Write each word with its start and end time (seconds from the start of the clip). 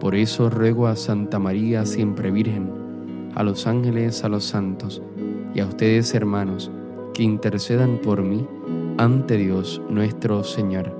por 0.00 0.14
eso 0.14 0.48
ruego 0.48 0.86
a 0.86 0.96
Santa 0.96 1.38
María, 1.38 1.84
siempre 1.84 2.30
Virgen, 2.30 2.70
a 3.34 3.42
los 3.42 3.66
ángeles, 3.66 4.22
a 4.22 4.28
los 4.28 4.44
santos 4.44 5.02
y 5.54 5.60
a 5.60 5.66
ustedes 5.66 6.14
hermanos, 6.14 6.70
que 7.14 7.24
intercedan 7.24 7.98
por 7.98 8.22
mí 8.22 8.46
ante 8.96 9.36
Dios 9.36 9.82
nuestro 9.88 10.44
Señor. 10.44 10.94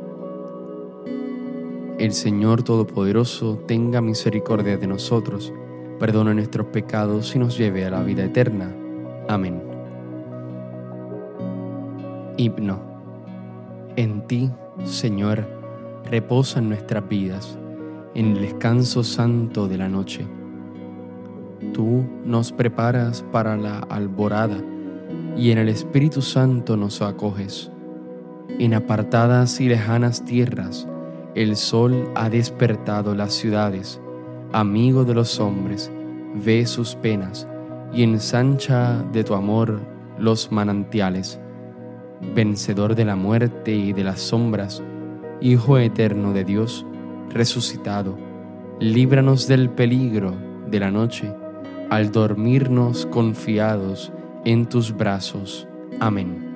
El 1.98 2.12
Señor 2.12 2.62
Todopoderoso 2.62 3.58
tenga 3.66 4.00
misericordia 4.00 4.76
de 4.76 4.86
nosotros, 4.86 5.52
perdone 5.98 6.34
nuestros 6.34 6.66
pecados 6.68 7.34
y 7.36 7.38
nos 7.38 7.56
lleve 7.56 7.84
a 7.84 7.90
la 7.90 8.02
vida 8.02 8.24
eterna. 8.24 8.74
Amén. 9.28 9.62
Himno. 12.36 12.80
En 13.96 14.26
ti, 14.26 14.50
Señor, 14.84 15.44
reposan 16.04 16.68
nuestras 16.68 17.08
vidas 17.08 17.58
en 18.18 18.32
el 18.32 18.40
descanso 18.40 19.04
santo 19.04 19.68
de 19.68 19.78
la 19.78 19.88
noche. 19.88 20.26
Tú 21.72 22.04
nos 22.24 22.50
preparas 22.50 23.24
para 23.30 23.56
la 23.56 23.78
alborada 23.78 24.60
y 25.36 25.52
en 25.52 25.58
el 25.58 25.68
Espíritu 25.68 26.20
Santo 26.20 26.76
nos 26.76 27.00
acoges. 27.00 27.70
En 28.58 28.74
apartadas 28.74 29.60
y 29.60 29.68
lejanas 29.68 30.24
tierras, 30.24 30.88
el 31.36 31.54
sol 31.54 32.10
ha 32.16 32.28
despertado 32.28 33.14
las 33.14 33.34
ciudades, 33.34 34.00
amigo 34.52 35.04
de 35.04 35.14
los 35.14 35.38
hombres, 35.38 35.92
ve 36.44 36.66
sus 36.66 36.96
penas 36.96 37.46
y 37.92 38.02
ensancha 38.02 39.00
de 39.12 39.22
tu 39.22 39.34
amor 39.34 39.78
los 40.18 40.50
manantiales. 40.50 41.38
Vencedor 42.34 42.96
de 42.96 43.04
la 43.04 43.14
muerte 43.14 43.76
y 43.76 43.92
de 43.92 44.02
las 44.02 44.18
sombras, 44.18 44.82
Hijo 45.40 45.78
eterno 45.78 46.32
de 46.32 46.42
Dios, 46.42 46.84
resucitado, 47.30 48.16
líbranos 48.80 49.48
del 49.48 49.70
peligro 49.70 50.34
de 50.70 50.80
la 50.80 50.90
noche, 50.90 51.32
al 51.90 52.12
dormirnos 52.12 53.06
confiados 53.06 54.12
en 54.44 54.66
tus 54.66 54.96
brazos. 54.96 55.66
Amén. 56.00 56.48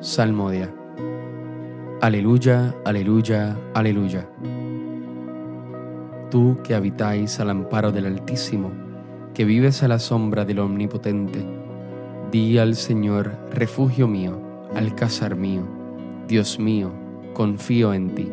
Salmodia. 0.00 0.72
Aleluya, 2.00 2.74
aleluya, 2.84 3.56
aleluya. 3.74 4.26
Tú 6.30 6.58
que 6.64 6.74
habitáis 6.74 7.38
al 7.40 7.50
amparo 7.50 7.92
del 7.92 8.06
Altísimo, 8.06 8.70
que 9.34 9.44
vives 9.44 9.82
a 9.82 9.88
la 9.88 9.98
sombra 9.98 10.44
del 10.44 10.60
Omnipotente, 10.60 11.44
di 12.30 12.56
al 12.56 12.76
Señor, 12.76 13.36
refugio 13.52 14.08
mío, 14.08 14.40
alcázar 14.74 15.36
mío, 15.36 15.62
Dios 16.26 16.58
mío, 16.58 16.92
confío 17.34 17.92
en 17.92 18.14
ti. 18.14 18.32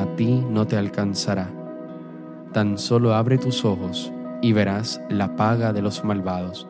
a 0.00 0.06
ti 0.14 0.44
no 0.48 0.66
te 0.66 0.76
alcanzará. 0.76 1.50
Tan 2.52 2.78
solo 2.78 3.14
abre 3.14 3.36
tus 3.36 3.64
ojos 3.64 4.12
y 4.40 4.52
verás 4.52 5.00
la 5.10 5.34
paga 5.34 5.72
de 5.72 5.82
los 5.82 6.04
malvados, 6.04 6.68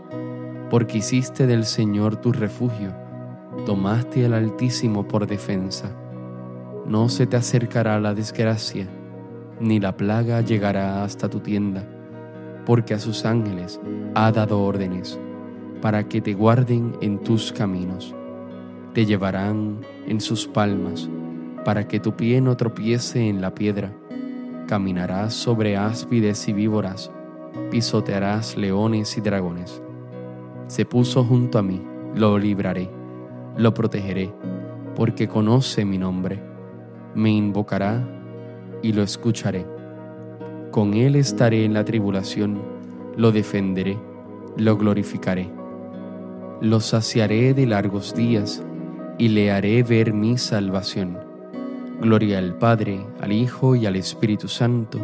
porque 0.70 0.98
hiciste 0.98 1.46
del 1.46 1.64
Señor 1.66 2.16
tu 2.16 2.32
refugio, 2.32 2.94
tomaste 3.66 4.24
al 4.24 4.32
Altísimo 4.32 5.06
por 5.06 5.26
defensa. 5.26 5.90
No 6.86 7.10
se 7.10 7.26
te 7.26 7.36
acercará 7.36 8.00
la 8.00 8.14
desgracia, 8.14 8.86
ni 9.60 9.78
la 9.78 9.94
plaga 9.94 10.40
llegará 10.40 11.04
hasta 11.04 11.28
tu 11.28 11.40
tienda, 11.40 11.84
porque 12.64 12.94
a 12.94 12.98
sus 12.98 13.26
ángeles 13.26 13.78
ha 14.14 14.32
dado 14.32 14.62
órdenes 14.62 15.20
para 15.82 16.08
que 16.08 16.22
te 16.22 16.32
guarden 16.32 16.96
en 17.02 17.18
tus 17.18 17.52
caminos. 17.52 18.14
Te 18.94 19.04
llevarán 19.04 19.80
en 20.06 20.20
sus 20.20 20.46
palmas 20.46 21.10
para 21.68 21.86
que 21.86 22.00
tu 22.00 22.16
pie 22.16 22.40
no 22.40 22.56
tropiece 22.56 23.28
en 23.28 23.42
la 23.42 23.54
piedra. 23.54 23.92
Caminarás 24.66 25.34
sobre 25.34 25.76
áspides 25.76 26.48
y 26.48 26.54
víboras, 26.54 27.12
pisotearás 27.70 28.56
leones 28.56 29.18
y 29.18 29.20
dragones. 29.20 29.82
Se 30.66 30.86
puso 30.86 31.24
junto 31.24 31.58
a 31.58 31.62
mí, 31.62 31.82
lo 32.14 32.38
libraré, 32.38 32.88
lo 33.58 33.74
protegeré, 33.74 34.32
porque 34.96 35.28
conoce 35.28 35.84
mi 35.84 35.98
nombre. 35.98 36.42
Me 37.14 37.32
invocará 37.32 38.02
y 38.80 38.94
lo 38.94 39.02
escucharé. 39.02 39.66
Con 40.70 40.94
él 40.94 41.16
estaré 41.16 41.66
en 41.66 41.74
la 41.74 41.84
tribulación, 41.84 42.62
lo 43.14 43.30
defenderé, 43.30 43.98
lo 44.56 44.78
glorificaré. 44.78 45.50
Lo 46.62 46.80
saciaré 46.80 47.52
de 47.52 47.66
largos 47.66 48.14
días 48.14 48.64
y 49.18 49.28
le 49.28 49.52
haré 49.52 49.82
ver 49.82 50.14
mi 50.14 50.38
salvación. 50.38 51.27
Gloria 52.00 52.38
al 52.38 52.54
Padre, 52.54 53.04
al 53.20 53.32
Hijo 53.32 53.74
y 53.74 53.84
al 53.84 53.96
Espíritu 53.96 54.46
Santo, 54.46 55.00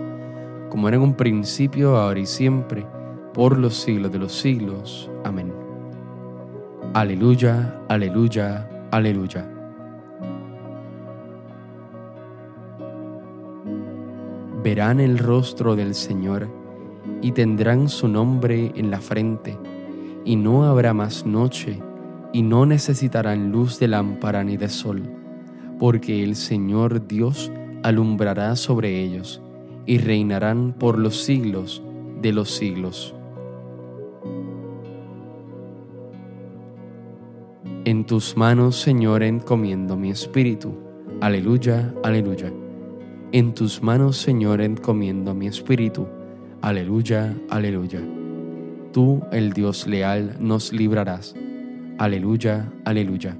como 0.70 0.86
era 0.86 0.96
en 0.96 1.02
un 1.02 1.14
principio, 1.14 1.96
ahora 1.96 2.20
y 2.20 2.26
siempre, 2.26 2.86
por 3.32 3.58
los 3.58 3.74
siglos 3.74 4.12
de 4.12 4.20
los 4.20 4.32
siglos. 4.32 5.10
Amén. 5.24 5.52
Aleluya, 6.92 7.80
aleluya, 7.88 8.70
aleluya. 8.92 9.50
Verán 14.62 15.00
el 15.00 15.18
rostro 15.18 15.74
del 15.74 15.96
Señor 15.96 16.48
y 17.22 17.32
tendrán 17.32 17.88
su 17.88 18.06
nombre 18.06 18.70
en 18.76 18.92
la 18.92 19.00
frente, 19.00 19.58
y 20.24 20.36
no 20.36 20.62
habrá 20.62 20.94
más 20.94 21.26
noche, 21.26 21.82
y 22.32 22.42
no 22.42 22.66
necesitarán 22.66 23.50
luz 23.50 23.80
de 23.80 23.88
lámpara 23.88 24.44
ni 24.44 24.56
de 24.56 24.68
sol 24.68 25.23
porque 25.78 26.22
el 26.22 26.36
Señor 26.36 27.06
Dios 27.06 27.50
alumbrará 27.82 28.56
sobre 28.56 29.02
ellos 29.02 29.42
y 29.86 29.98
reinarán 29.98 30.72
por 30.72 30.98
los 30.98 31.22
siglos 31.22 31.82
de 32.22 32.32
los 32.32 32.50
siglos. 32.50 33.14
En 37.84 38.06
tus 38.06 38.34
manos, 38.36 38.76
Señor, 38.76 39.22
encomiendo 39.22 39.94
mi 39.96 40.10
espíritu. 40.10 40.74
Aleluya, 41.20 41.94
aleluya. 42.02 42.50
En 43.32 43.52
tus 43.52 43.82
manos, 43.82 44.16
Señor, 44.16 44.62
encomiendo 44.62 45.34
mi 45.34 45.48
espíritu. 45.48 46.06
Aleluya, 46.62 47.36
aleluya. 47.50 48.00
Tú, 48.92 49.22
el 49.32 49.52
Dios 49.52 49.86
leal, 49.86 50.36
nos 50.40 50.72
librarás. 50.72 51.34
Aleluya, 51.98 52.72
aleluya. 52.86 53.36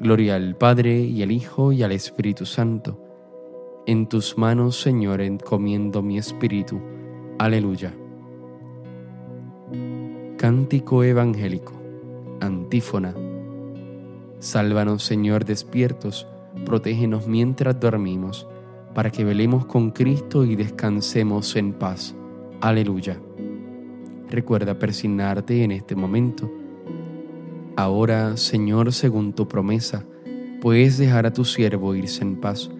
Gloria 0.00 0.36
al 0.36 0.54
Padre 0.54 1.00
y 1.00 1.24
al 1.24 1.32
Hijo 1.32 1.72
y 1.72 1.82
al 1.82 1.90
Espíritu 1.90 2.46
Santo, 2.46 3.04
En 3.84 4.06
tus 4.06 4.38
manos, 4.38 4.80
Señor, 4.80 5.20
encomiendo 5.20 6.02
mi 6.02 6.18
espíritu. 6.18 6.80
Aleluya. 7.38 7.92
Cántico 10.36 11.02
evangélico. 11.02 11.72
Antífona. 12.40 13.12
Sálvanos, 14.38 15.02
Señor, 15.02 15.44
despiertos, 15.44 16.28
protégenos 16.64 17.26
mientras 17.26 17.80
dormimos, 17.80 18.46
para 18.94 19.10
que 19.10 19.24
velemos 19.24 19.66
con 19.66 19.90
Cristo 19.90 20.44
y 20.44 20.54
descansemos 20.54 21.56
en 21.56 21.72
paz. 21.72 22.14
Aleluya. 22.60 23.18
Recuerda 24.30 24.78
persignarte 24.78 25.64
en 25.64 25.72
este 25.72 25.96
momento. 25.96 26.48
Ahora, 27.78 28.36
Señor, 28.36 28.92
según 28.92 29.34
tu 29.34 29.46
promesa, 29.46 30.04
puedes 30.60 30.98
dejar 30.98 31.26
a 31.26 31.32
tu 31.32 31.44
siervo 31.44 31.94
irse 31.94 32.24
en 32.24 32.40
paz 32.40 32.72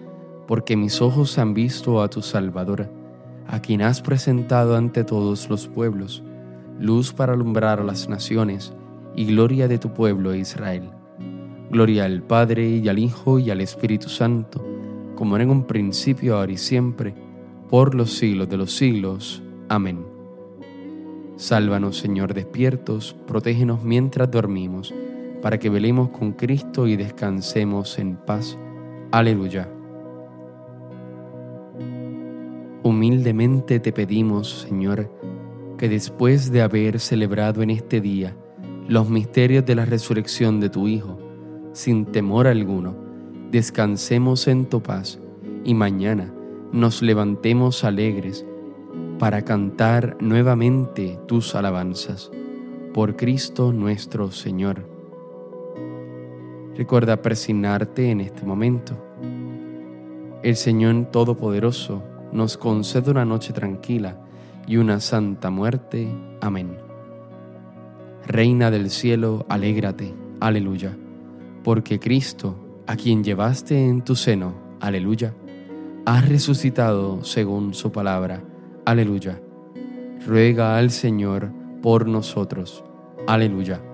porque 0.45 0.75
mis 0.75 1.01
ojos 1.01 1.37
han 1.37 1.53
visto 1.53 2.01
a 2.01 2.09
tu 2.09 2.21
Salvador, 2.21 2.91
a 3.47 3.61
quien 3.61 3.81
has 3.81 4.01
presentado 4.01 4.75
ante 4.75 5.05
todos 5.05 5.49
los 5.49 5.69
pueblos, 5.69 6.21
luz 6.81 7.13
para 7.13 7.31
alumbrar 7.31 7.79
a 7.79 7.85
las 7.85 8.09
naciones 8.09 8.73
y 9.15 9.23
gloria 9.23 9.69
de 9.69 9.77
tu 9.77 9.93
pueblo 9.93 10.35
Israel. 10.35 10.89
Gloria 11.71 12.03
al 12.03 12.21
Padre 12.21 12.67
y 12.67 12.89
al 12.89 12.99
Hijo 12.99 13.39
y 13.39 13.51
al 13.51 13.61
Espíritu 13.61 14.09
Santo, 14.09 14.67
como 15.15 15.37
era 15.37 15.45
en 15.45 15.51
un 15.51 15.63
principio, 15.63 16.35
ahora 16.35 16.51
y 16.51 16.57
siempre, 16.57 17.15
por 17.69 17.95
los 17.95 18.17
siglos 18.17 18.49
de 18.49 18.57
los 18.57 18.75
siglos. 18.75 19.41
Amén. 19.69 20.08
Sálvanos, 21.39 21.97
Señor, 21.97 22.33
despiertos, 22.33 23.15
protégenos 23.25 23.81
mientras 23.81 24.29
dormimos, 24.29 24.93
para 25.41 25.57
que 25.57 25.69
velemos 25.69 26.09
con 26.09 26.33
Cristo 26.33 26.85
y 26.85 26.97
descansemos 26.97 27.97
en 27.97 28.17
paz. 28.17 28.57
Aleluya. 29.11 29.69
Humildemente 32.83 33.79
te 33.79 33.93
pedimos, 33.93 34.67
Señor, 34.67 35.09
que 35.77 35.87
después 35.87 36.51
de 36.51 36.61
haber 36.61 36.99
celebrado 36.99 37.61
en 37.61 37.69
este 37.69 38.01
día 38.01 38.35
los 38.89 39.09
misterios 39.09 39.65
de 39.65 39.75
la 39.75 39.85
resurrección 39.85 40.59
de 40.59 40.69
tu 40.69 40.89
Hijo, 40.89 41.17
sin 41.71 42.05
temor 42.05 42.47
alguno, 42.47 42.97
descansemos 43.49 44.45
en 44.49 44.65
tu 44.65 44.83
paz 44.83 45.21
y 45.63 45.73
mañana 45.73 46.33
nos 46.73 47.01
levantemos 47.01 47.85
alegres 47.85 48.45
para 49.19 49.43
cantar 49.43 50.15
nuevamente 50.21 51.19
tus 51.27 51.53
alabanzas. 51.53 52.31
Por 52.93 53.17
Cristo 53.17 53.73
nuestro 53.73 54.31
Señor. 54.31 54.87
Recuerda 56.75 57.21
persignarte 57.21 58.09
en 58.09 58.21
este 58.21 58.45
momento. 58.45 58.95
El 60.41 60.55
Señor 60.55 61.11
Todopoderoso, 61.11 62.01
nos 62.31 62.57
concede 62.57 63.11
una 63.11 63.25
noche 63.25 63.51
tranquila 63.51 64.17
y 64.65 64.77
una 64.77 65.01
santa 65.01 65.49
muerte. 65.49 66.07
Amén. 66.39 66.77
Reina 68.25 68.71
del 68.71 68.89
cielo, 68.89 69.45
alégrate, 69.49 70.13
aleluya, 70.39 70.95
porque 71.63 71.99
Cristo, 71.99 72.55
a 72.87 72.95
quien 72.95 73.23
llevaste 73.23 73.85
en 73.85 74.01
tu 74.01 74.15
seno, 74.15 74.53
aleluya, 74.79 75.33
ha 76.05 76.21
resucitado 76.21 77.23
según 77.25 77.73
su 77.73 77.91
palabra, 77.91 78.43
aleluya. 78.89 79.39
Ruega 80.25 80.77
al 80.77 80.89
Señor 80.89 81.51
por 81.81 82.07
nosotros, 82.07 82.83
aleluya. 83.27 83.88